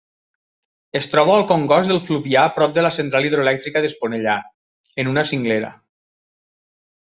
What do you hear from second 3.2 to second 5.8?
hidroelèctrica d'Esponellà, en una cinglera.